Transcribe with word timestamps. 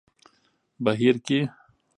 بهير 0.83 1.15
کې 1.25 1.39